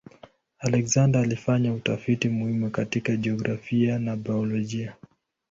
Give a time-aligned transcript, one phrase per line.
[0.59, 4.95] Alexander alifanya utafiti muhimu katika jiografia na biolojia.